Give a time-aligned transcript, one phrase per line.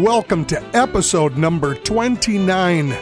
[0.00, 2.92] Welcome to episode number 29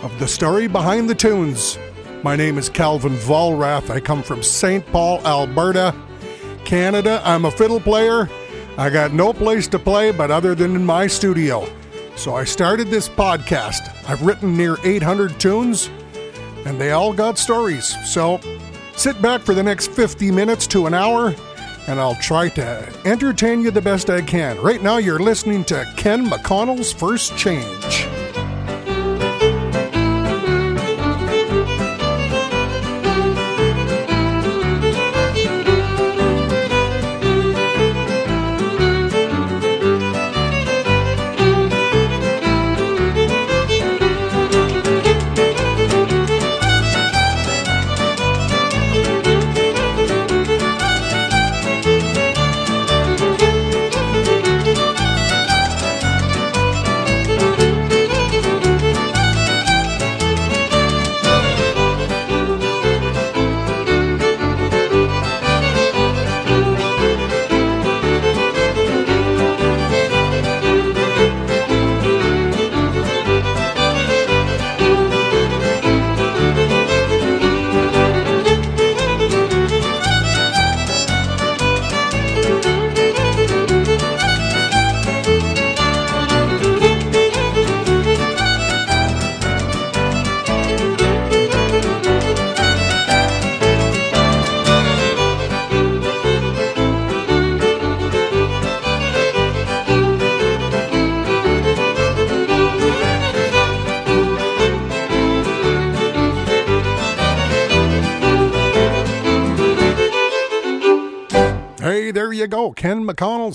[0.00, 1.78] of The Story Behind the Tunes.
[2.22, 3.90] My name is Calvin Vollrath.
[3.90, 4.86] I come from St.
[4.86, 5.94] Paul, Alberta,
[6.64, 7.20] Canada.
[7.26, 8.30] I'm a fiddle player.
[8.78, 11.68] I got no place to play but other than in my studio.
[12.16, 13.94] So I started this podcast.
[14.08, 15.90] I've written near 800 tunes,
[16.64, 17.94] and they all got stories.
[18.10, 18.40] So
[18.96, 21.34] sit back for the next 50 minutes to an hour
[21.86, 24.58] and I'll try to entertain you the best I can.
[24.60, 28.08] Right now, you're listening to Ken McConnell's First Change.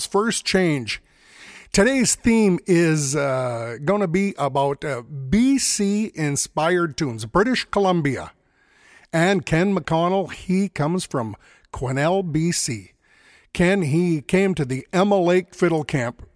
[0.06, 1.02] First change.
[1.72, 8.32] Today's theme is uh, going to be about uh, BC inspired tunes, British Columbia.
[9.12, 11.36] And Ken McConnell, he comes from
[11.72, 12.90] Quesnel, BC.
[13.52, 16.26] Ken, he came to the Emma Lake Fiddle Camp.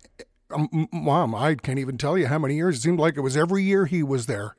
[0.50, 2.78] Um, Mom, I can't even tell you how many years.
[2.78, 4.56] It seemed like it was every year he was there.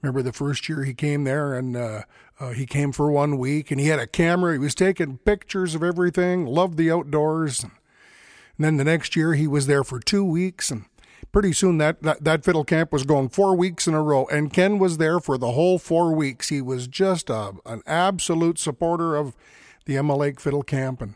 [0.00, 2.02] Remember the first year he came there and uh,
[2.40, 4.52] uh, he came for one week and he had a camera.
[4.54, 7.62] He was taking pictures of everything, loved the outdoors.
[7.62, 7.72] And
[8.58, 10.84] then the next year he was there for two weeks and
[11.32, 14.52] pretty soon that, that, that fiddle camp was going four weeks in a row and
[14.52, 16.48] Ken was there for the whole four weeks.
[16.48, 19.34] He was just a, an absolute supporter of
[19.86, 21.14] the Emma Lake Fiddle Camp and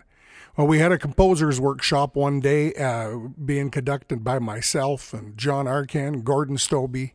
[0.56, 3.14] well, we had a composer's workshop one day uh,
[3.44, 7.12] being conducted by myself and John Arcand, Gordon Stobbe,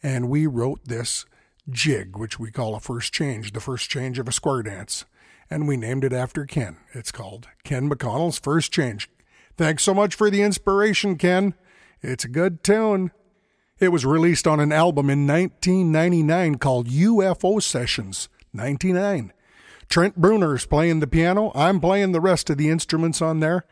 [0.00, 1.26] and we wrote this
[1.68, 5.04] jig, which we call a first change, the first change of a square dance.
[5.50, 6.76] And we named it after Ken.
[6.92, 9.10] It's called Ken McConnell's First Change.
[9.58, 11.52] Thanks so much for the inspiration, Ken.
[12.00, 13.10] It's a good tune.
[13.80, 19.32] It was released on an album in 1999 called UFO Sessions 99.
[19.88, 21.50] Trent Bruner's playing the piano.
[21.56, 23.64] I'm playing the rest of the instruments on there.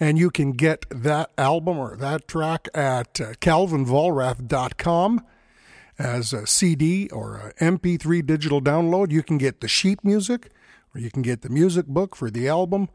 [0.00, 5.24] And you can get that album or that track at uh, calvinvollrath.com
[5.96, 9.12] as a CD or a MP3 digital download.
[9.12, 10.50] You can get the sheet music
[10.92, 12.88] or you can get the music book for the album.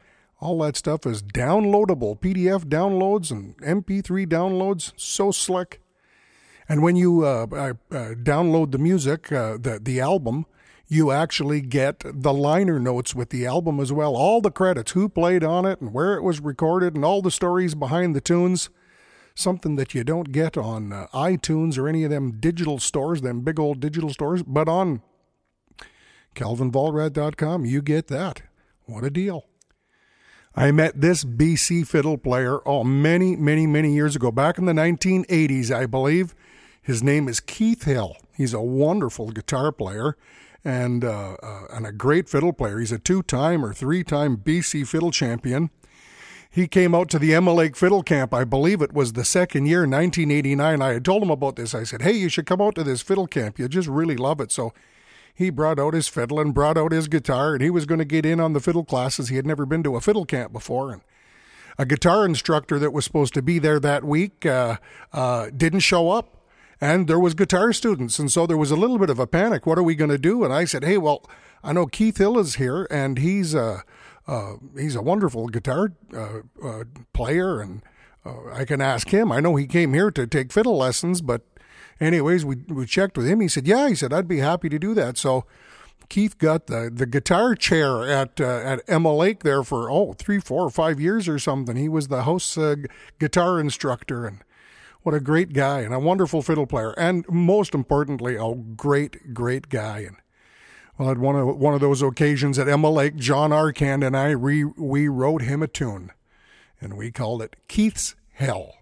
[0.45, 4.93] All that stuff is downloadable PDF downloads and MP3 downloads.
[4.95, 5.81] So slick.
[6.69, 10.45] And when you uh, uh, download the music, uh, the, the album,
[10.87, 14.15] you actually get the liner notes with the album as well.
[14.15, 17.31] All the credits, who played on it and where it was recorded, and all the
[17.31, 18.69] stories behind the tunes
[19.35, 23.41] something that you don't get on uh, iTunes or any of them digital stores, them
[23.41, 25.01] big old digital stores, but on
[26.35, 28.43] calvinvollrath.com, you get that.
[28.85, 29.45] What a deal.
[30.57, 34.73] I met this BC fiddle player, oh, many, many, many years ago, back in the
[34.73, 36.33] 1980s, I believe.
[36.81, 38.15] His name is Keith Hill.
[38.33, 40.15] He's a wonderful guitar player
[40.63, 42.79] and, uh, uh, and a great fiddle player.
[42.79, 45.71] He's a two time or three time BC fiddle champion.
[46.49, 48.33] He came out to the Emma Lake Fiddle Camp.
[48.33, 50.81] I believe it was the second year, 1989.
[50.81, 51.75] I had told him about this.
[51.75, 53.59] I said, Hey, you should come out to this fiddle camp.
[53.59, 54.53] You just really love it.
[54.53, 54.73] So
[55.35, 58.05] he brought out his fiddle and brought out his guitar, and he was going to
[58.05, 59.27] get in on the fiddle classes.
[59.29, 60.91] He had never been to a fiddle camp before.
[60.93, 61.01] And
[61.77, 64.77] a guitar instructor that was supposed to be there that week uh,
[65.11, 66.31] uh, didn't show up.
[66.79, 69.65] And there was guitar students, and so there was a little bit of a panic.
[69.65, 70.43] What are we going to do?
[70.43, 71.23] And I said, "Hey, well,
[71.63, 73.81] I know Keith Hill is here, and he's uh,
[74.27, 76.83] uh, he's a wonderful guitar uh, uh,
[77.13, 77.81] player, and
[78.25, 79.31] uh, I can ask him.
[79.31, 81.43] I know he came here to take fiddle lessons, but
[81.99, 83.39] anyways, we we checked with him.
[83.39, 85.45] He said, "Yeah," he said, "I'd be happy to do that." So
[86.09, 90.39] Keith got the, the guitar chair at uh, at Emma Lake there for oh three,
[90.39, 91.75] four, five years or something.
[91.75, 92.75] He was the house uh,
[93.19, 94.43] guitar instructor, and
[95.01, 99.69] what a great guy and a wonderful fiddle player, and most importantly, a great, great
[99.69, 99.99] guy.
[99.99, 100.17] And
[100.97, 104.31] well, at one of one of those occasions at Emma Lake, John Arcand and I
[104.31, 106.11] re, we wrote him a tune,
[106.79, 108.75] and we called it Keith's Hell.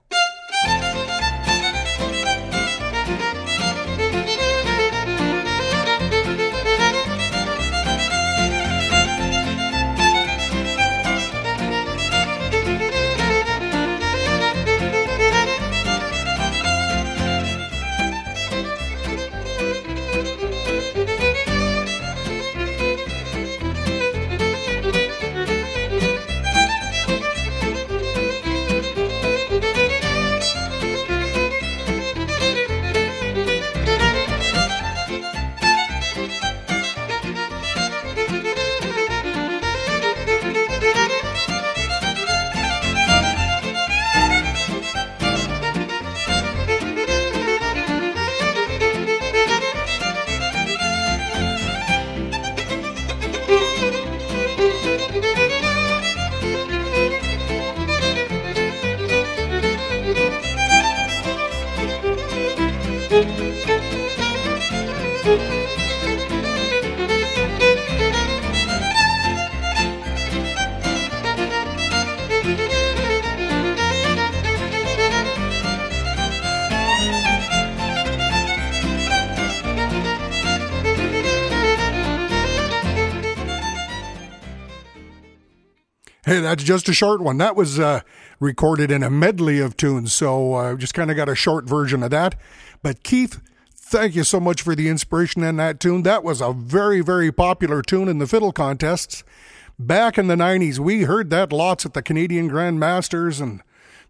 [86.53, 87.39] That's just a short one.
[87.39, 88.01] That was uh,
[88.39, 91.65] recorded in a medley of tunes, so I uh, just kind of got a short
[91.65, 92.35] version of that.
[92.83, 93.41] But Keith,
[93.71, 96.03] thank you so much for the inspiration in that tune.
[96.03, 99.23] That was a very, very popular tune in the fiddle contests.
[99.79, 103.63] Back in the 90s, we heard that lots at the Canadian Grand Masters and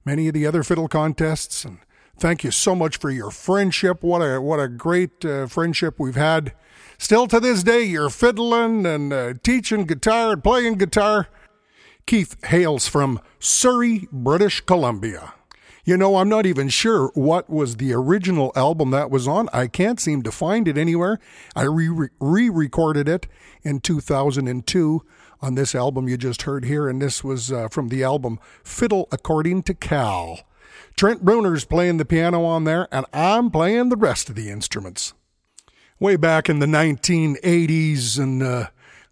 [0.03, 1.63] many of the other fiddle contests.
[1.63, 1.77] And
[2.17, 4.03] thank you so much for your friendship.
[4.03, 6.53] What a what a great uh, friendship we've had.
[6.97, 11.29] Still to this day, you're fiddling and uh, teaching guitar and playing guitar.
[12.05, 15.33] Keith hails from Surrey, British Columbia.
[15.85, 19.49] You know, I'm not even sure what was the original album that was on.
[19.51, 21.19] I can't seem to find it anywhere.
[21.55, 23.27] I re recorded it
[23.63, 25.01] in 2002
[25.41, 29.09] on this album you just heard here, and this was uh, from the album Fiddle
[29.11, 30.39] According to Cal.
[30.95, 35.13] Trent Bruner's playing the piano on there, and I'm playing the rest of the instruments.
[35.99, 38.67] Way back in the 1980s and uh,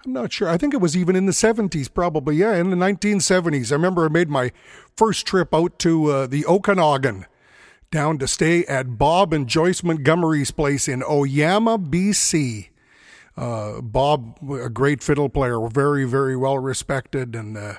[0.05, 0.49] I'm not sure.
[0.49, 2.35] I think it was even in the 70s, probably.
[2.35, 3.71] Yeah, in the 1970s.
[3.71, 4.51] I remember I made my
[4.95, 7.25] first trip out to uh, the Okanagan,
[7.91, 12.69] down to stay at Bob and Joyce Montgomery's place in Oyama, BC.
[13.37, 17.73] Uh, Bob, a great fiddle player, very, very well respected, and uh,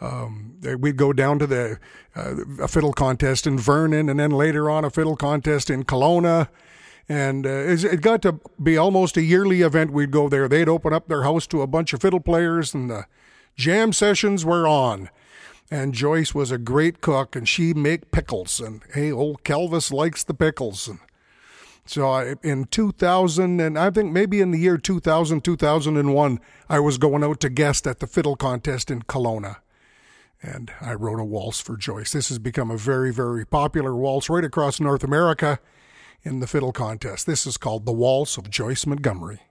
[0.00, 1.78] um, we'd go down to the
[2.16, 6.48] uh, a fiddle contest in Vernon, and then later on a fiddle contest in Kelowna
[7.08, 9.92] and uh, it got to be almost a yearly event.
[9.92, 10.48] We'd go there.
[10.48, 13.06] They'd open up their house to a bunch of fiddle players, and the
[13.56, 15.10] jam sessions were on.
[15.70, 18.60] And Joyce was a great cook, and she make pickles.
[18.60, 20.88] And hey, old Kelvis likes the pickles.
[20.88, 20.98] And
[21.84, 26.96] so I, in 2000, and I think maybe in the year 2000, 2001, I was
[26.96, 29.56] going out to guest at the fiddle contest in Kelowna.
[30.42, 32.12] And I wrote a waltz for Joyce.
[32.12, 35.58] This has become a very, very popular waltz right across North America
[36.24, 37.26] in the fiddle contest.
[37.26, 39.42] This is called The Waltz of Joyce Montgomery.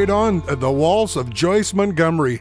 [0.00, 0.42] Right on.
[0.46, 2.40] The Waltz of Joyce Montgomery.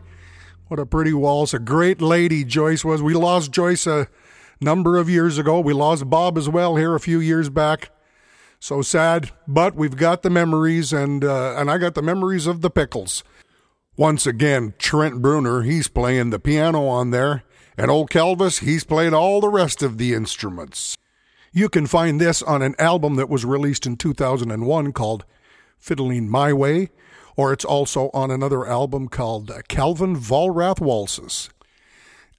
[0.70, 1.54] What a pretty waltz.
[1.54, 3.02] A great lady Joyce was.
[3.02, 4.08] We lost Joyce a
[4.62, 5.60] number of years ago.
[5.60, 7.90] We lost Bob as well here a few years back.
[8.62, 12.62] So sad, but we've got the memories, and uh, and I got the memories of
[12.62, 13.26] the pickles.
[13.98, 17.44] Once again, Trent Bruner, he's playing the piano on there,
[17.78, 20.98] and old Kelvis, he's played all the rest of the instruments.
[21.52, 25.26] You can find this on an album that was released in 2001 called
[25.78, 26.90] Fiddling My Way,
[27.40, 31.50] or it's also on another album called Calvin Vollrath Waltzes.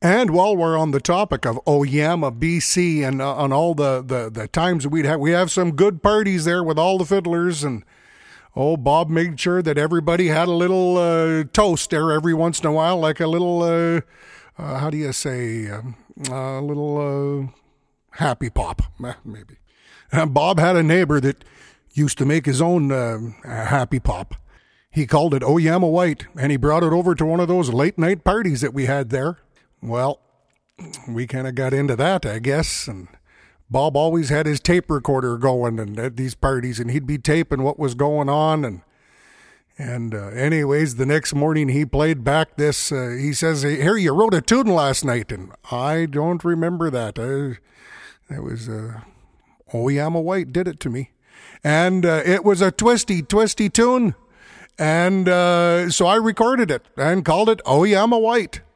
[0.03, 4.29] And while we're on the topic of Oyama, BC, and uh, on all the, the,
[4.29, 7.65] the times we'd have, we have some good parties there with all the fiddlers.
[7.65, 7.83] And
[8.55, 12.67] oh, Bob made sure that everybody had a little uh, toast there every once in
[12.67, 14.03] a while, like a little, uh,
[14.59, 15.97] uh how do you say, um,
[16.31, 18.83] a little uh, happy pop,
[19.25, 19.57] maybe.
[20.13, 21.43] And Bob had a neighbor that
[21.95, 24.35] used to make his own uh, happy pop.
[24.91, 27.97] He called it Oyama White, and he brought it over to one of those late
[27.97, 29.39] night parties that we had there.
[29.81, 30.21] Well,
[31.09, 33.09] we kind of got into that, I guess, and
[33.71, 37.63] Bob always had his tape recorder going and at these parties, and he'd be taping
[37.63, 38.83] what was going on, and
[39.79, 42.93] and uh, anyways, the next morning he played back this.
[42.93, 46.91] Uh, he says, hey, "Here, you wrote a tune last night," and I don't remember
[46.91, 47.19] that.
[47.19, 47.61] Uh,
[48.35, 49.01] it was uh,
[49.73, 51.13] Oyama White did it to me,
[51.63, 54.17] and uh, it was a twisty, twisty tune,
[54.81, 58.63] and uh, so I recorded it and called it Oyama White.
[58.63, 58.70] Well, there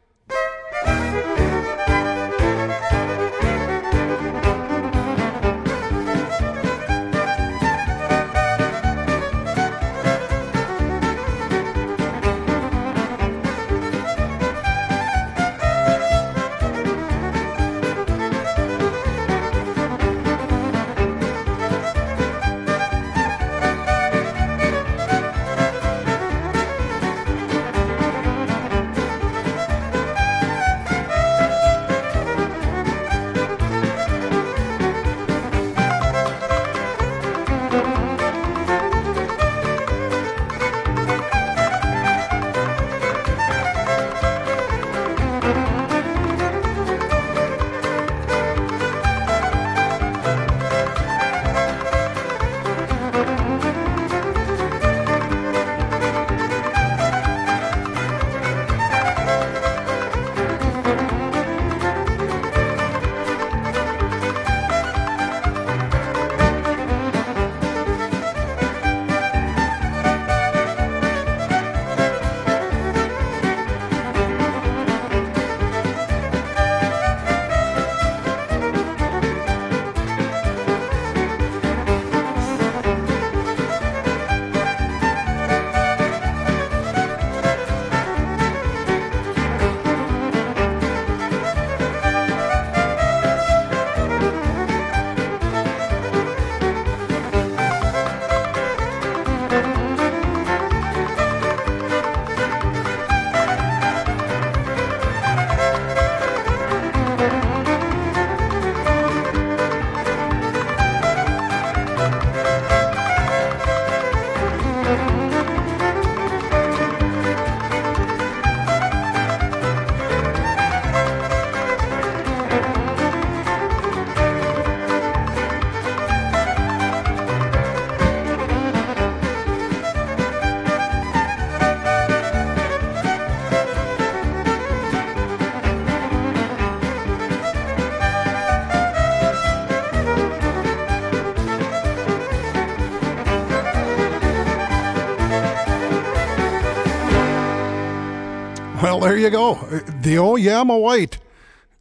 [149.24, 149.54] you go.
[150.02, 151.18] The old Yama White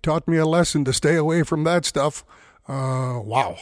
[0.02, 2.24] taught me a lesson to stay away from that stuff.
[2.70, 3.58] Uh, wow.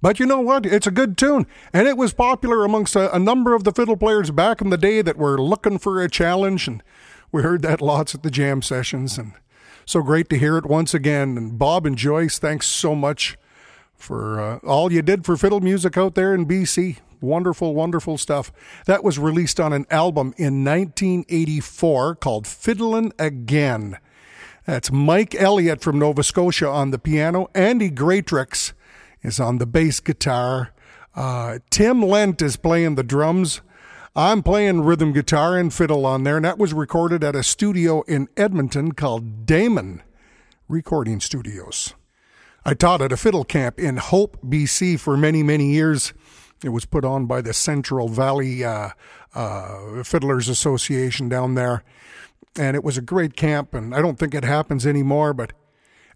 [0.00, 0.64] But you know what?
[0.64, 3.98] It's a good tune, and it was popular amongst a, a, number of the fiddle
[3.98, 6.82] players back in the day that were looking for a challenge, and
[7.30, 9.34] we heard that lots at the jam sessions, and
[9.84, 11.36] so great to hear it once again.
[11.36, 13.36] And Bob and Joyce, thanks so much
[13.94, 16.96] for uh, all you did for fiddle music out there in BC.
[17.22, 18.52] Wonderful, wonderful stuff.
[18.86, 23.98] That was released on an album in 1984 called Fiddlin' Again.
[24.66, 27.48] That's Mike Elliott from Nova Scotia on the piano.
[27.54, 28.72] Andy Greatrix
[29.22, 30.72] is on the bass guitar.
[31.14, 33.60] Uh, Tim Lent is playing the drums.
[34.14, 38.02] I'm playing rhythm guitar and fiddle on there, and that was recorded at a studio
[38.02, 40.02] in Edmonton called Damon
[40.68, 41.94] Recording Studios.
[42.64, 46.12] I taught at a fiddle camp in Hope, BC for many, many years
[46.62, 48.90] It was put on by the Central Valley uh,
[49.34, 51.82] uh, Fiddlers Association down there.
[52.56, 55.52] And it was a great camp, and I don't think it happens anymore, but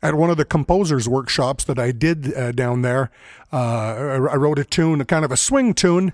[0.02, 3.10] at one of the composers' workshops that I did uh, down there,
[3.52, 6.12] uh, I wrote a tune, a kind of a swing tune,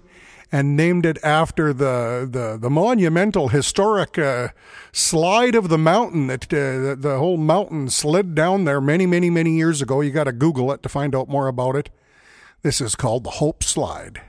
[0.53, 4.49] and named it after the the, the monumental, historic uh,
[4.93, 6.29] slide of the mountain.
[6.29, 10.01] That uh, the whole mountain slid down there many, many, many years ago.
[10.03, 11.91] You got to Google it to find out more about it.
[12.63, 14.21] This is called the Hope Slide.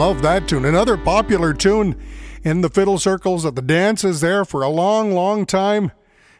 [0.00, 0.64] Love that tune.
[0.64, 1.94] Another popular tune
[2.42, 5.92] in the fiddle circles at the dances there for a long, long time.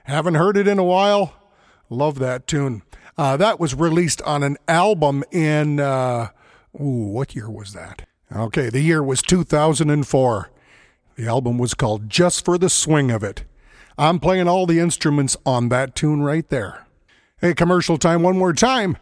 [0.04, 1.34] Haven't heard it in a while.
[1.90, 2.80] Love that tune.
[3.18, 6.28] Uh, that was released on an album in, uh,
[6.80, 8.08] ooh, what year was that?
[8.34, 10.50] Okay, the year was 2004.
[11.16, 13.44] The album was called Just for the Swing of It.
[13.98, 16.86] I'm playing all the instruments on that tune right there.
[17.42, 18.96] Hey, commercial time one more time.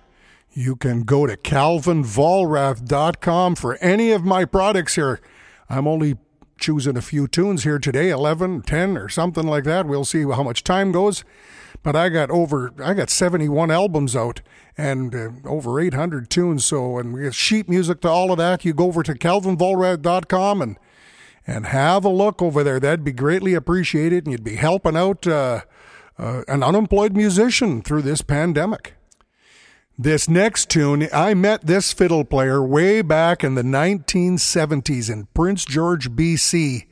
[0.52, 5.20] You can go to calvinvollrath.com for any of my products here.
[5.68, 6.16] I'm only
[6.58, 10.42] choosing a few tunes here today 11 10 or something like that we'll see how
[10.42, 11.22] much time goes
[11.84, 14.40] but i got over i got 71 albums out
[14.76, 18.74] and uh, over 800 tunes so and we sheet music to all of that you
[18.74, 20.76] go over to calvinvollrath.com and
[21.46, 25.28] and have a look over there that'd be greatly appreciated and you'd be helping out
[25.28, 25.60] uh,
[26.18, 28.97] uh, an unemployed musician through this pandemic.
[30.00, 35.64] This next tune, I met this fiddle player way back in the 1970s in Prince
[35.64, 36.86] George, BC.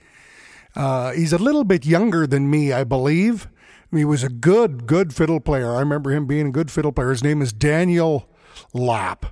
[0.75, 3.47] Uh, he's a little bit younger than me, I believe.
[3.93, 5.73] He was a good, good fiddle player.
[5.73, 7.11] I remember him being a good fiddle player.
[7.11, 8.29] His name is Daniel
[8.75, 9.27] Lapp.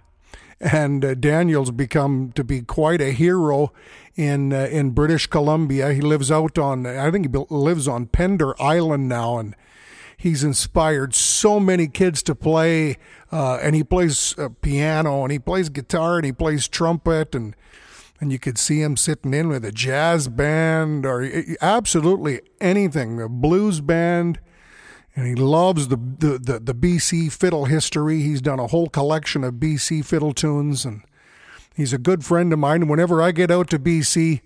[0.61, 3.73] and uh, Daniel's become to be quite a hero
[4.15, 5.93] in uh, in British Columbia.
[5.93, 9.57] He lives out on I think he lives on Pender Island now, and
[10.17, 12.97] he's inspired so many kids to play.
[13.33, 17.57] Uh, and he plays uh, piano, and he plays guitar, and he plays trumpet, and
[18.21, 21.29] and you could see him sitting in with a jazz band or
[21.61, 24.41] absolutely anything, a blues band.
[25.17, 28.23] And he loves the, the, the, the BC fiddle history.
[28.23, 31.03] He's done a whole collection of BC fiddle tunes, and
[31.75, 32.83] he's a good friend of mine.
[32.83, 34.41] And whenever I get out to BC,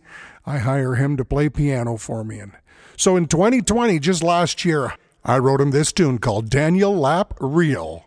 [0.45, 2.39] I hire him to play piano for me.
[2.41, 2.53] And
[2.97, 8.05] so in 2020, just last year, I wrote him this tune called Daniel Lapp Reel.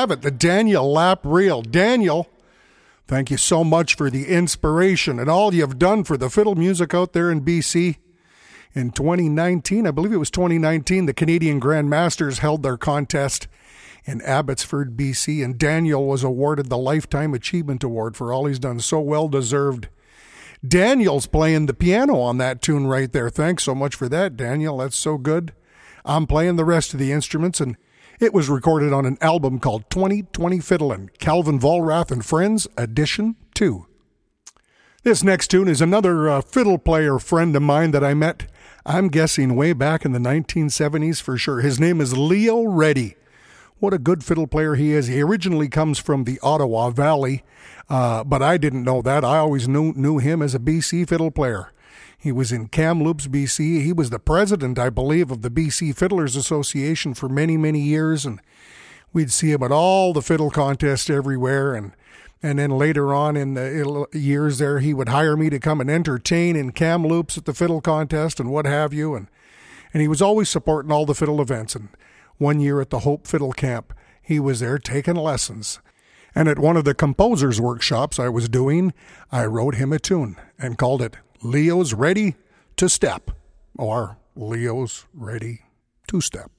[0.00, 1.60] Have it, the Daniel Lapp Reel.
[1.60, 2.26] Daniel,
[3.06, 6.94] thank you so much for the inspiration and all you've done for the fiddle music
[6.94, 7.98] out there in BC.
[8.72, 13.46] In 2019, I believe it was 2019, the Canadian Grand Masters held their contest
[14.06, 18.80] in Abbotsford, BC, and Daniel was awarded the Lifetime Achievement Award for all he's done.
[18.80, 19.90] So well deserved.
[20.66, 23.28] Daniel's playing the piano on that tune right there.
[23.28, 24.78] Thanks so much for that, Daniel.
[24.78, 25.52] That's so good.
[26.06, 27.76] I'm playing the rest of the instruments and
[28.20, 33.86] it was recorded on an album called 2020 Fiddlin', Calvin Vollrath and Friends, Edition 2.
[35.02, 38.46] This next tune is another uh, fiddle player friend of mine that I met,
[38.84, 41.60] I'm guessing way back in the 1970s for sure.
[41.60, 43.16] His name is Leo Reddy.
[43.78, 45.06] What a good fiddle player he is.
[45.06, 47.42] He originally comes from the Ottawa Valley,
[47.88, 49.24] uh, but I didn't know that.
[49.24, 51.72] I always knew, knew him as a BC fiddle player.
[52.20, 53.82] He was in Kamloops, BC.
[53.82, 58.26] He was the president, I believe, of the BC Fiddlers Association for many, many years,
[58.26, 58.42] and
[59.14, 61.74] we'd see him at all the fiddle contests everywhere.
[61.74, 61.92] And
[62.42, 65.90] and then later on in the years there, he would hire me to come and
[65.90, 69.14] entertain in Kamloops at the fiddle contest and what have you.
[69.14, 69.26] And
[69.94, 71.74] and he was always supporting all the fiddle events.
[71.74, 71.88] And
[72.36, 75.80] one year at the Hope Fiddle Camp, he was there taking lessons.
[76.34, 78.92] And at one of the composers' workshops I was doing,
[79.32, 82.34] I wrote him a tune and called it Leo's ready
[82.76, 83.30] to step,
[83.78, 85.62] or Leo's ready
[86.08, 86.50] to step.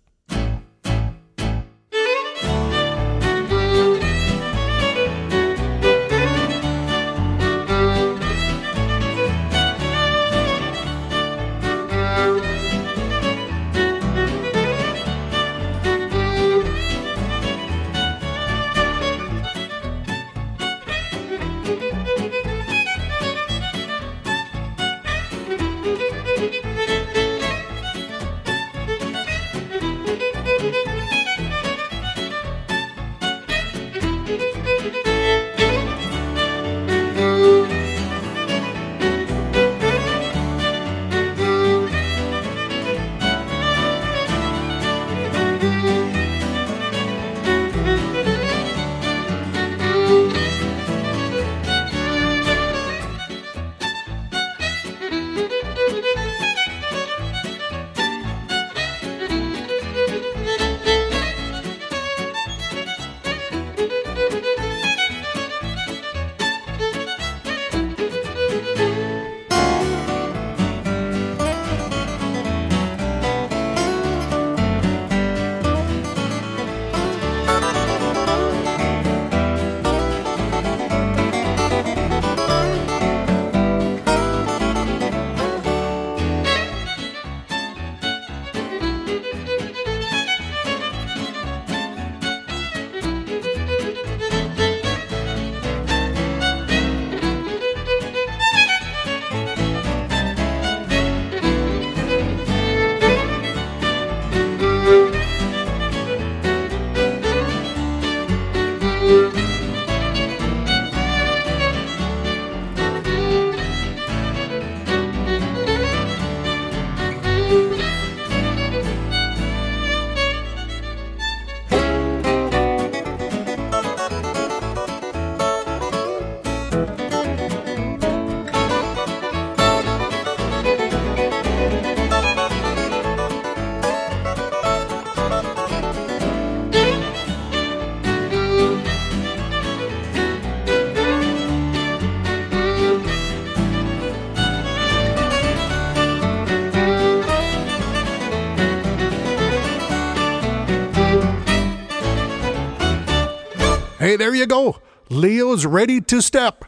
[154.22, 154.80] There you go.
[155.10, 156.66] Leo's ready to step.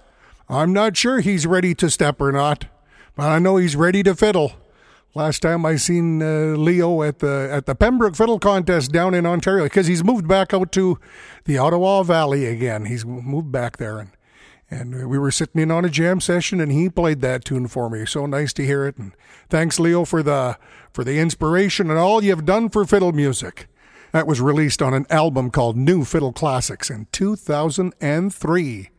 [0.49, 2.65] I'm not sure he's ready to step or not,
[3.15, 4.53] but I know he's ready to fiddle.
[5.13, 9.27] Last time I seen uh, Leo at the at the Pembroke Fiddle Contest down in
[9.27, 10.97] Ontario because he's moved back out to
[11.45, 12.85] the Ottawa Valley again.
[12.85, 14.09] He's moved back there and
[14.71, 17.87] and we were sitting in on a jam session and he played that tune for
[17.87, 18.07] me.
[18.07, 18.97] So nice to hear it.
[18.97, 19.11] And
[19.47, 20.57] thanks Leo for the
[20.91, 23.67] for the inspiration and all you've done for fiddle music.
[24.13, 28.89] That was released on an album called New Fiddle Classics in 2003.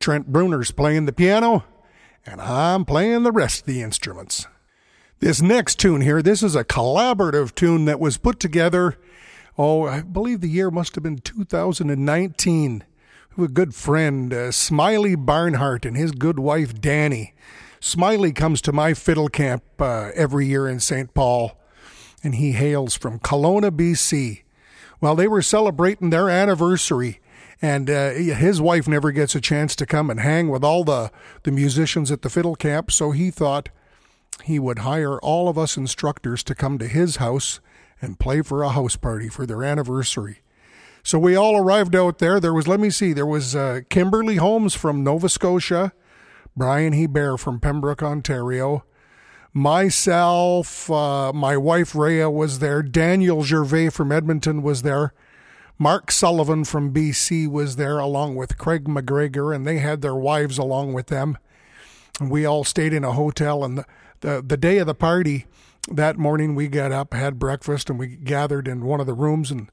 [0.00, 1.64] Trent Bruner's playing the piano,
[2.24, 4.46] and I'm playing the rest of the instruments.
[5.20, 8.96] This next tune here, this is a collaborative tune that was put together,
[9.58, 12.84] oh, I believe the year must have been 2019.
[13.36, 17.34] A good friend, uh, Smiley Barnhart, and his good wife, Danny.
[17.78, 21.12] Smiley comes to my fiddle camp uh, every year in St.
[21.12, 21.60] Paul,
[22.24, 24.44] and he hails from Kelowna, BC.
[25.00, 27.20] Well, they were celebrating their anniversary,
[27.60, 31.10] and uh, his wife never gets a chance to come and hang with all the,
[31.42, 33.68] the musicians at the fiddle camp, so he thought
[34.44, 37.60] he would hire all of us instructors to come to his house
[38.00, 40.40] and play for a house party for their anniversary.
[41.02, 42.40] So we all arrived out there.
[42.40, 45.92] There was, let me see, there was uh, Kimberly Holmes from Nova Scotia,
[46.56, 48.84] Brian Hebert from Pembroke, Ontario,
[49.56, 55.14] myself, uh, my wife Rhea was there, Daniel Gervais from Edmonton was there,
[55.78, 60.58] Mark Sullivan from BC was there, along with Craig McGregor, and they had their wives
[60.58, 61.38] along with them.
[62.20, 63.86] And we all stayed in a hotel, and the,
[64.20, 65.46] the, the day of the party,
[65.90, 69.50] that morning we got up, had breakfast, and we gathered in one of the rooms,
[69.50, 69.70] and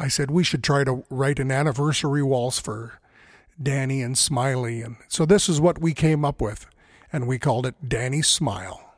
[0.00, 2.98] I said we should try to write an anniversary waltz for
[3.62, 4.82] Danny and Smiley.
[4.82, 6.66] And so this is what we came up with,
[7.12, 8.85] and we called it Danny Smile.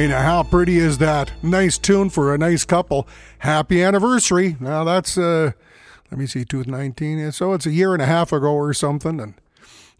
[0.00, 1.30] Hey, now how pretty is that?
[1.42, 3.06] Nice tune for a nice couple.
[3.40, 4.56] Happy anniversary.
[4.58, 5.52] Now that's uh
[6.10, 7.30] let me see, 2019.
[7.32, 9.20] So it's a year and a half ago or something.
[9.20, 9.34] And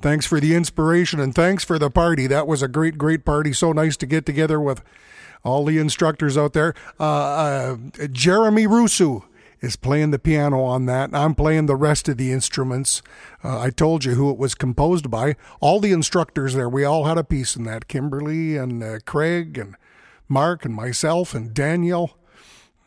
[0.01, 2.27] thanks for the inspiration and thanks for the party.
[2.27, 3.53] That was a great, great party.
[3.53, 4.83] So nice to get together with
[5.45, 6.73] all the instructors out there.
[6.99, 7.77] Uh, uh,
[8.11, 9.25] Jeremy Rusu
[9.61, 11.11] is playing the piano on that.
[11.13, 13.03] I'm playing the rest of the instruments.
[13.45, 15.37] Uh, I told you who it was composed by.
[15.61, 17.87] All the instructors there, we all had a piece in that.
[17.87, 19.77] Kimberly and uh, Craig and
[20.31, 22.17] Mark and myself and Daniel.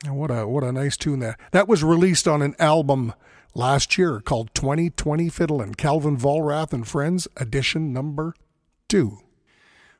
[0.07, 1.39] What a what a nice tune that.
[1.51, 3.13] That was released on an album
[3.53, 8.33] last year called 2020 Fiddle and Calvin Vollrath and Friends, edition number
[8.87, 9.19] two.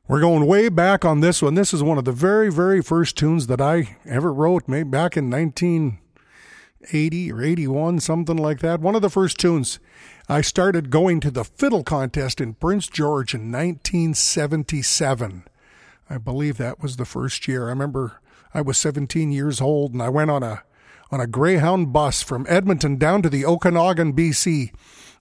[0.08, 1.56] We're going way back on this one.
[1.56, 5.16] This is one of the very, very first tunes that I ever wrote, maybe back
[5.16, 8.82] in 1980 or 81, something like that.
[8.82, 9.80] One of the first tunes.
[10.28, 15.46] I started going to the fiddle contest in Prince George in 1977.
[16.10, 17.66] I believe that was the first year.
[17.66, 18.20] I remember
[18.54, 20.64] I was 17 years old and I went on a
[21.12, 24.74] on a Greyhound bus from Edmonton down to the Okanagan, BC.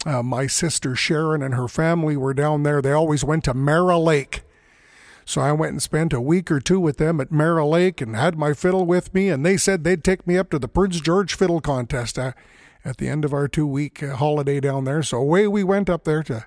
[0.07, 2.81] Uh, my sister Sharon and her family were down there.
[2.81, 4.43] They always went to Mara Lake.
[5.25, 8.17] So I went and spent a week or two with them at Mara Lake and
[8.17, 11.01] had my fiddle with me, and they said they'd take me up to the Prince
[11.01, 12.33] George Fiddle Contest uh,
[12.85, 15.03] at the end of our two week uh, holiday down there.
[15.03, 16.47] So away we went up there to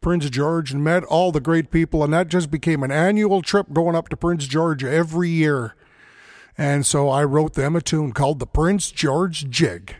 [0.00, 3.72] Prince George and met all the great people, and that just became an annual trip
[3.72, 5.74] going up to Prince George every year.
[6.56, 9.96] And so I wrote them a tune called the Prince George Jig.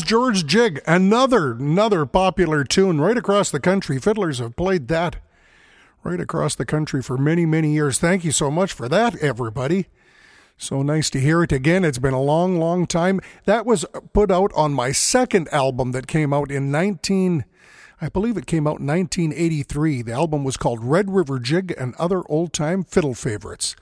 [0.00, 3.98] George Jig, another another popular tune right across the country.
[3.98, 5.16] Fiddlers have played that
[6.02, 7.98] right across the country for many many years.
[7.98, 9.88] Thank you so much for that, everybody.
[10.56, 11.84] So nice to hear it again.
[11.84, 13.20] It's been a long, long time.
[13.44, 13.84] That was
[14.14, 17.44] put out on my second album that came out in 19
[18.04, 20.02] I believe it came out in 1983.
[20.02, 23.76] The album was called Red River Jig and Other Old Time Fiddle Favorites.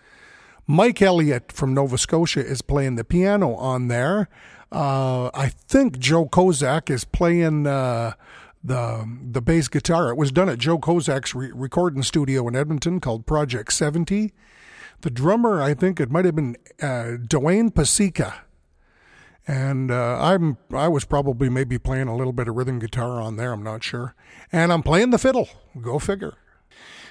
[0.70, 4.28] Mike Elliott from Nova Scotia is playing the piano on there.
[4.70, 8.12] Uh, I think Joe Kozak is playing uh,
[8.62, 10.10] the the bass guitar.
[10.10, 14.32] It was done at Joe Kozak's re- recording studio in Edmonton called Project 70.
[15.00, 18.34] The drummer, I think it might have been uh, Dwayne Pasica.
[19.48, 23.34] And uh, I'm I was probably maybe playing a little bit of rhythm guitar on
[23.34, 23.52] there.
[23.52, 24.14] I'm not sure.
[24.52, 25.48] And I'm playing the fiddle.
[25.80, 26.34] Go figure.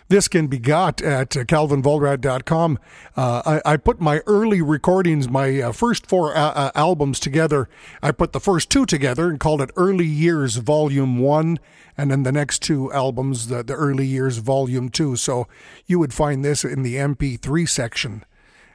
[0.10, 2.80] This can be got at uh, calvinvollrath.com.
[3.16, 7.70] Uh, I, I, put my early recordings, my uh, first four uh, uh, albums together.
[8.02, 11.60] I put the first two together and called it Early Years Volume 1,
[11.96, 15.16] and then the next two albums, the, the Early Years Volume 2.
[15.16, 15.48] So
[15.86, 18.26] you would find this in the MP3 section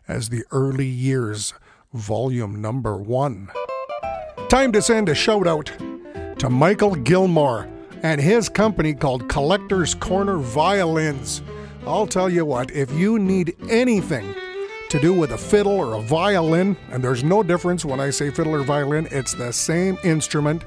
[0.06, 1.52] as the Early Years
[1.92, 3.50] Volume Number 1.
[4.48, 5.72] Time to send a shout out
[6.38, 7.68] to Michael Gilmore
[8.04, 11.40] and his company called Collector's Corner Violins.
[11.86, 14.34] I'll tell you what, if you need anything
[14.90, 18.30] to do with a fiddle or a violin, and there's no difference when I say
[18.30, 20.64] fiddle or violin, it's the same instrument.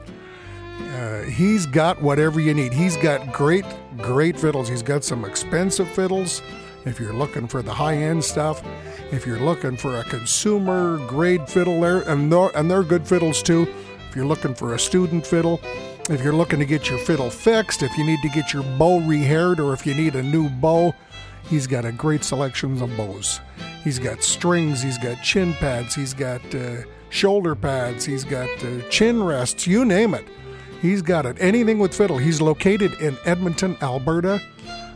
[0.95, 2.73] Uh, he's got whatever you need.
[2.73, 3.65] He's got great,
[3.97, 4.67] great fiddles.
[4.67, 6.41] He's got some expensive fiddles
[6.85, 8.63] if you're looking for the high end stuff.
[9.11, 13.43] If you're looking for a consumer grade fiddle there, and they're, and they're good fiddles
[13.43, 13.67] too.
[14.09, 15.61] If you're looking for a student fiddle,
[16.09, 18.99] if you're looking to get your fiddle fixed, if you need to get your bow
[19.01, 20.93] rehaired, or if you need a new bow,
[21.49, 23.41] he's got a great selection of bows.
[23.83, 28.81] He's got strings, he's got chin pads, he's got uh, shoulder pads, he's got uh,
[28.89, 30.25] chin rests, you name it.
[30.81, 31.37] He's got it.
[31.39, 32.17] Anything with fiddle.
[32.17, 34.41] He's located in Edmonton, Alberta,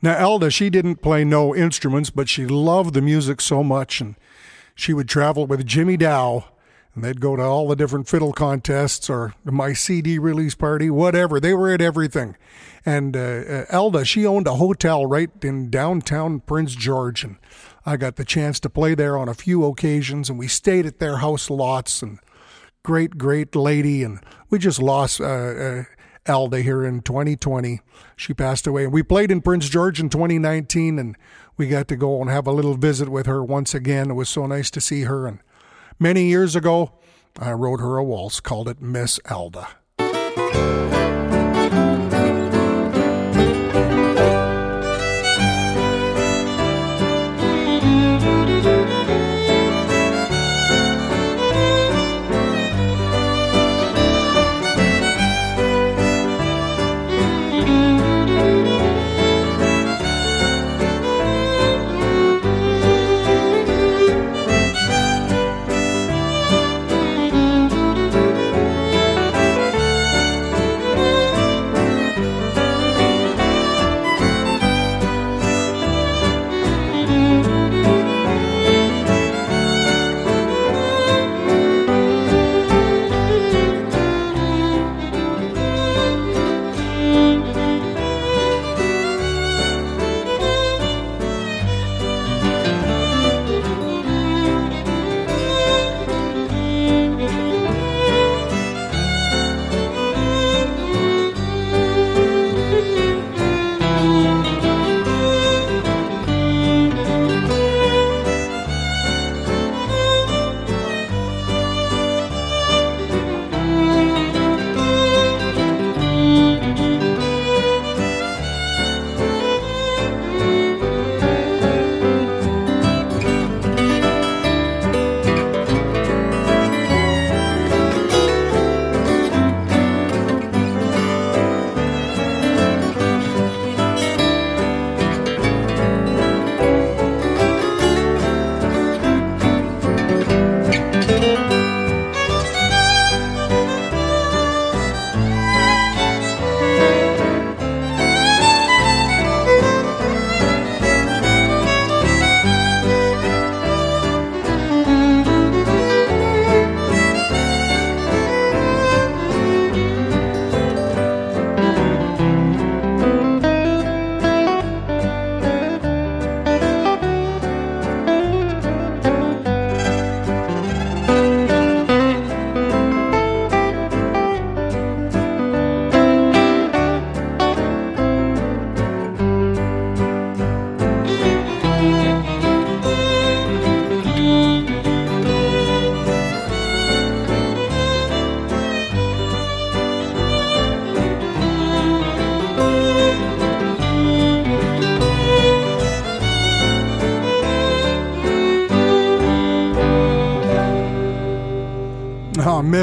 [0.00, 4.14] Now, Alda, she didn't play no instruments, but she loved the music so much, and
[4.76, 6.44] she would travel with Jimmy Dow,
[6.94, 11.40] and they'd go to all the different fiddle contests or my CD release party, whatever.
[11.40, 12.36] They were at everything.
[12.86, 17.36] And uh, uh, Alda, she owned a hotel right in downtown Prince George, and
[17.88, 20.98] I got the chance to play there on a few occasions, and we stayed at
[20.98, 22.02] their house lots.
[22.02, 22.18] And
[22.82, 24.20] great, great lady, and
[24.50, 25.84] we just lost uh, uh,
[26.26, 27.80] Alda here in 2020.
[28.14, 31.16] She passed away, and we played in Prince George in 2019, and
[31.56, 34.10] we got to go and have a little visit with her once again.
[34.10, 35.26] It was so nice to see her.
[35.26, 35.38] And
[35.98, 36.92] many years ago,
[37.38, 39.66] I wrote her a waltz, called it Miss Alda.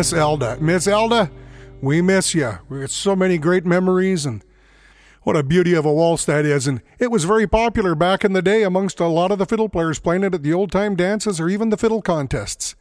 [0.06, 0.58] Miss Elda.
[0.62, 1.32] Miss Elda,
[1.82, 2.60] we miss you.
[2.70, 4.44] We got so many great memories, and
[5.24, 8.34] What a beauty of a waltz that is, and it was very popular back in
[8.34, 10.96] the day amongst a lot of the fiddle players playing it at the old time
[10.96, 12.76] dances or even the fiddle contests.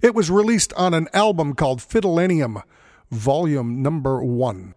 [0.00, 2.62] It was released on an album called Fiddlenium,
[3.10, 4.76] Volume Number One.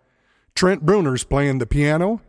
[0.55, 2.21] Trent Bruner's playing the piano,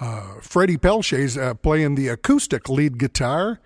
[0.00, 3.60] uh, Freddie Pelche's uh, playing the acoustic lead guitar,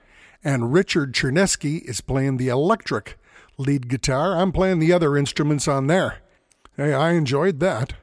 [0.44, 3.18] and Richard Chernesky is playing the electric
[3.58, 4.36] lead guitar.
[4.36, 6.18] I'm playing the other instruments on there.
[6.76, 7.94] Hey, I enjoyed that.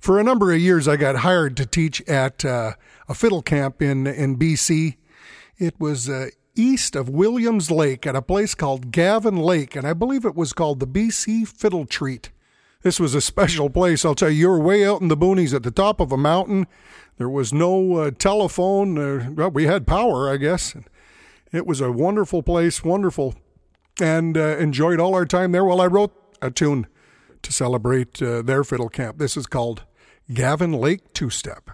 [0.00, 2.74] For a number of years, I got hired to teach at uh,
[3.08, 4.96] a fiddle camp in, in BC.
[5.58, 9.94] It was uh, east of Williams Lake at a place called Gavin Lake, and I
[9.94, 12.30] believe it was called the BC Fiddle Treat.
[12.82, 14.04] This was a special place.
[14.04, 16.16] I'll tell you, you were way out in the boonies at the top of a
[16.16, 16.66] mountain.
[17.18, 18.98] There was no uh, telephone.
[18.98, 20.76] Uh, well, we had power, I guess.
[21.52, 23.34] It was a wonderful place, wonderful,
[24.00, 25.64] and uh, enjoyed all our time there.
[25.64, 26.86] Well, I wrote a tune
[27.42, 29.18] to celebrate uh, their fiddle camp.
[29.18, 29.84] This is called
[30.32, 31.70] Gavin Lake Two Step.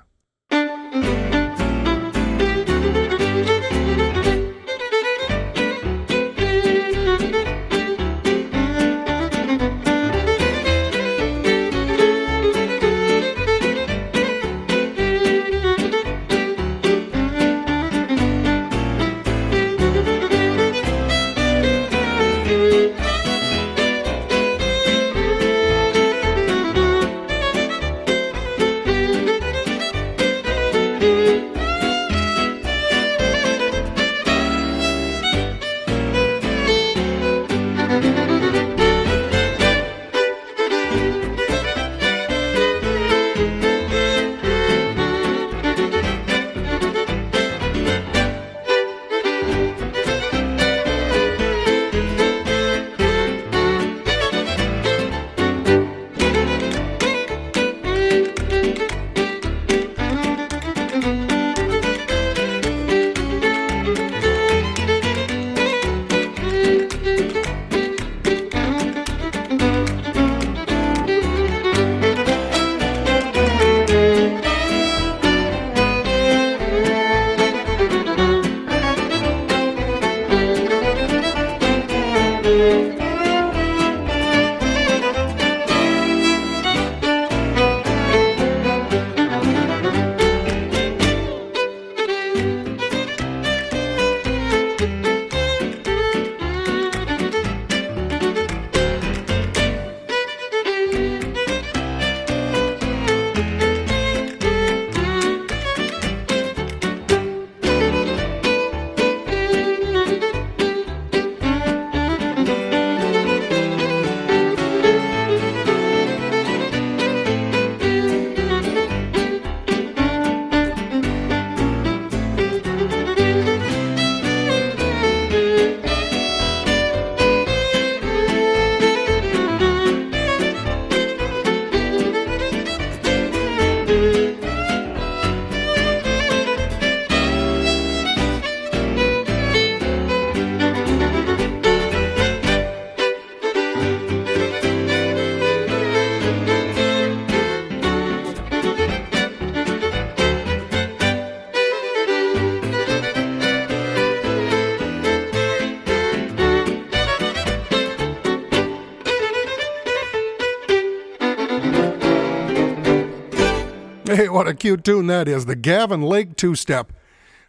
[164.14, 165.46] Hey, what a cute tune that is.
[165.46, 166.92] The Gavin Lake two step.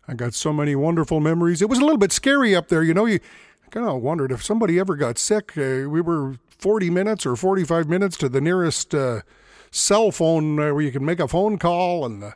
[0.07, 1.61] I got so many wonderful memories.
[1.61, 2.81] It was a little bit scary up there.
[2.81, 3.19] You know, you
[3.69, 5.57] kind of wondered if somebody ever got sick.
[5.57, 9.23] Uh, we were 40 minutes or 45 minutes to the nearest uh,
[9.71, 12.35] cell phone uh, where you can make a phone call and the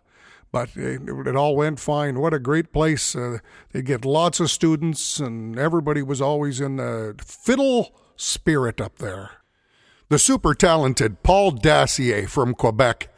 [0.51, 2.19] but it, it, all went fine.
[2.19, 3.15] What a great place.
[3.15, 3.37] Uh,
[3.71, 9.31] they get lots of students, and everybody was always in the fiddle spirit up there.
[10.09, 13.09] The super talented Paul Dacier from Quebec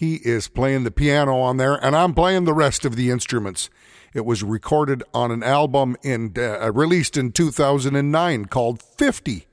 [0.00, 3.68] he is playing the piano on there, and I'm playing the rest of the instruments.
[4.14, 9.46] It was recorded on an album in uh, released in 2009 called 50.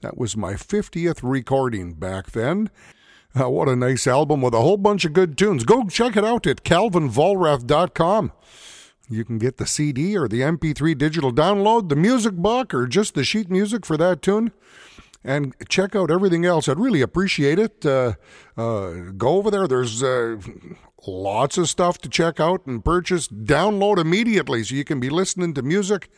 [0.00, 2.70] That was my 50th recording back then.
[3.34, 5.64] Uh, what a nice album with a whole bunch of good tunes.
[5.64, 8.30] Go check it out at calvinvollrath.com.
[9.08, 13.14] You can get the CD or the MP3 digital download, the music book, or just
[13.14, 14.52] the sheet music for that tune
[15.22, 16.68] and check out everything else.
[16.68, 17.84] I'd really appreciate it.
[17.84, 18.14] Uh,
[18.56, 19.68] uh, go over there.
[19.68, 20.38] There's uh,
[21.06, 23.28] lots of stuff to check out and purchase.
[23.28, 26.08] Download immediately so you can be listening to music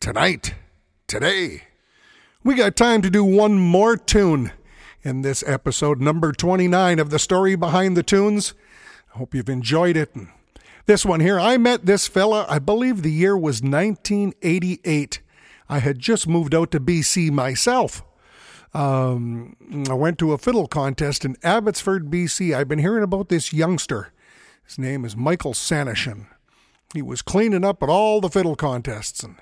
[0.00, 0.54] tonight,
[1.06, 1.64] today.
[2.42, 4.52] We got time to do one more tune
[5.02, 8.54] in this episode, number 29 of the story behind the tunes.
[9.14, 10.14] I Hope you've enjoyed it.
[10.86, 15.20] This one here, I met this fella, I believe the year was 1988.
[15.68, 18.02] I had just moved out to BC myself.
[18.74, 19.56] Um,
[19.88, 22.54] I went to a fiddle contest in Abbotsford, BC.
[22.54, 24.12] I've been hearing about this youngster.
[24.66, 26.26] His name is Michael Sanyshyn.
[26.92, 29.22] He was cleaning up at all the fiddle contests.
[29.22, 29.36] And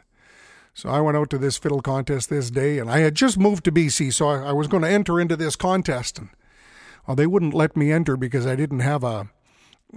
[0.74, 3.64] so I went out to this fiddle contest this day, and I had just moved
[3.64, 6.18] to BC, so I, I was going to enter into this contest.
[6.18, 6.28] And
[7.06, 9.30] well, they wouldn't let me enter because I didn't have a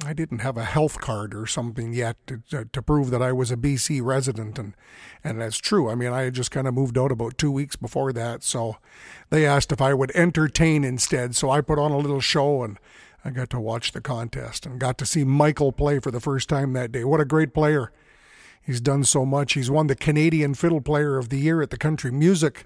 [0.03, 3.31] I didn't have a health card or something yet to, to, to, prove that I
[3.31, 4.75] was a BC resident, and
[5.23, 5.89] and that's true.
[5.89, 8.75] I mean, I had just kind of moved out about two weeks before that, so
[9.29, 11.35] they asked if I would entertain instead.
[11.35, 12.77] So I put on a little show, and
[13.23, 16.49] I got to watch the contest and got to see Michael play for the first
[16.49, 17.05] time that day.
[17.05, 17.93] What a great player!
[18.61, 19.53] He's done so much.
[19.53, 22.65] He's won the Canadian Fiddle Player of the Year at the Country Music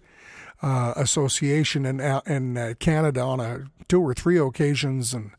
[0.64, 5.32] uh, Association in in uh, Canada on a two or three occasions, and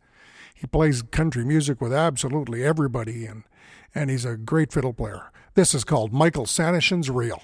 [0.61, 3.45] he plays country music with absolutely everybody, and,
[3.95, 5.33] and he's a great fiddle player.
[5.55, 7.43] This is called Michael Sanyshyn's Reel.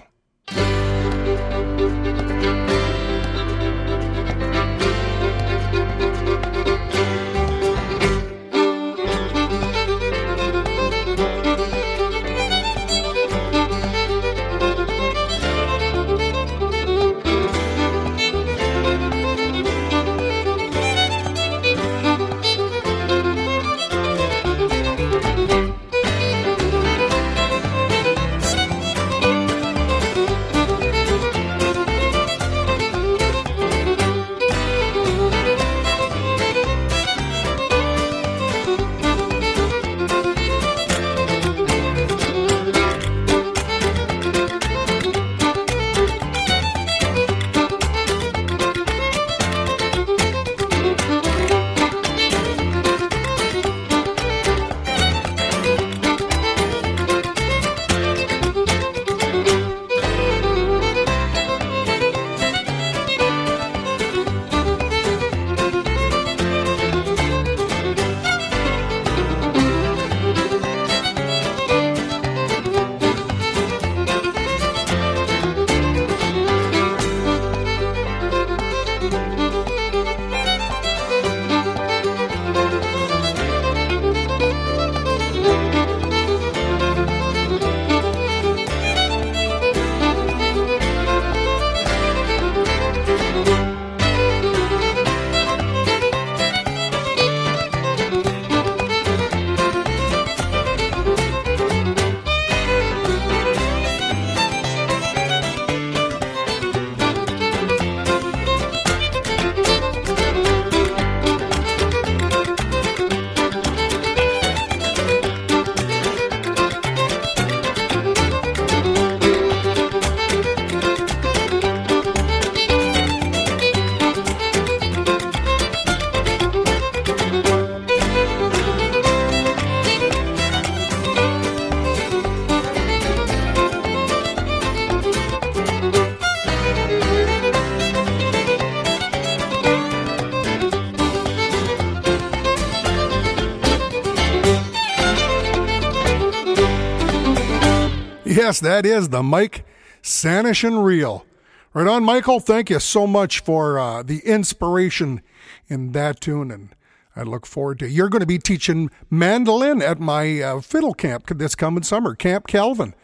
[148.47, 149.65] Yes, that is the Mike
[150.01, 151.25] Sanyshyn Reel.
[151.73, 152.39] Right on, Michael.
[152.39, 155.21] Thank you so much for uh, the inspiration
[155.67, 156.73] in that tune, and
[157.13, 157.89] I look forward to.
[157.89, 162.47] You're going to be teaching mandolin at my uh, fiddle camp this coming summer, Camp
[162.47, 162.95] Calvin.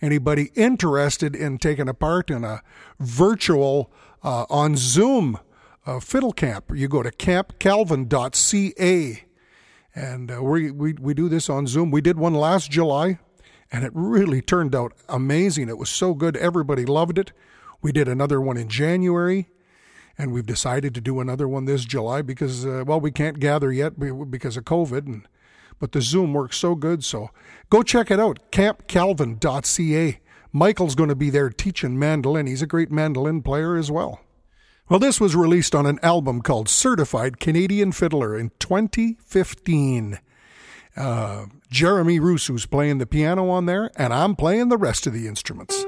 [0.00, 2.62] Anybody interested in taking a part in a
[2.98, 3.92] virtual
[4.24, 5.38] uh, on Zoom
[5.84, 6.72] uh, fiddle camp?
[6.74, 9.24] You go to campcalvin.ca,
[9.94, 11.90] and uh, we, we we do this on Zoom.
[11.90, 13.18] We did one last July
[13.70, 15.68] and it really turned out amazing.
[15.68, 16.36] It was so good.
[16.36, 17.32] Everybody loved it.
[17.82, 19.48] We did another one in January,
[20.18, 23.72] and we've decided to do another one this July because, uh, well, we can't gather
[23.72, 23.98] yet
[24.30, 25.28] because of COVID, and
[25.78, 27.04] but the Zoom works so good.
[27.04, 27.30] So
[27.68, 30.20] go check it out, campcalvin.ca.
[30.52, 32.46] Michael's going to be there teaching mandolin.
[32.46, 34.20] He's a great mandolin player as well.
[34.88, 40.18] Well, this was released on an album called Certified Canadian Fiddler in 2015.
[40.96, 45.26] Uh, Jeremy Rusu's playing the piano on there, and I'm playing the rest of the
[45.26, 45.84] instruments.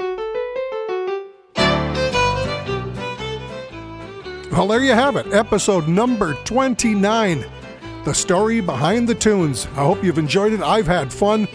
[4.50, 7.44] Well, there you have it, episode number 29
[8.04, 9.66] The Story Behind the Tunes.
[9.72, 10.60] I hope you've enjoyed it.
[10.60, 11.46] I've had fun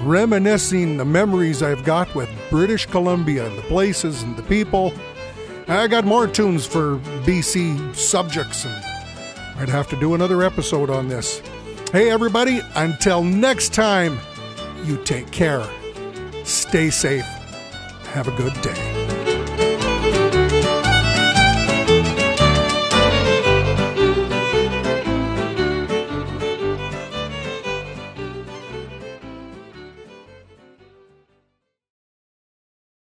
[0.00, 4.92] reminiscing the memories I've got with British Columbia and the places and the people.
[5.66, 8.84] I got more tunes for BC subjects, and
[9.56, 11.40] I'd have to do another episode on this.
[11.92, 14.18] Hey, everybody, until next time,
[14.82, 15.62] you take care.
[16.42, 17.22] Stay safe.
[18.14, 19.01] Have a good day.